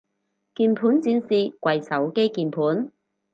[0.55, 2.91] 鍵盤戰士跪手機鍵盤